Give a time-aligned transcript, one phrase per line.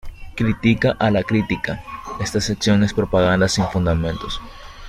[0.35, 4.41] Crítica a la crítica:esta sección es propaganda sin fundamentos.